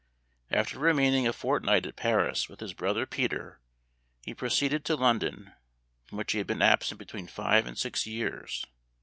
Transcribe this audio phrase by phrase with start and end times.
[0.49, 3.59] After remaining a fortnight at Paris with his brother Peter
[4.23, 5.53] he proceeded to London,
[6.07, 8.65] from which he had been absent between five and six years.